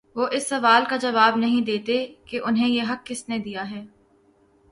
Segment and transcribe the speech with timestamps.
[0.15, 2.05] وہ اس سوال کا جواب نہیں دیتے
[2.25, 3.85] کہ انہیں یہ حق کس نے دیا ہے۔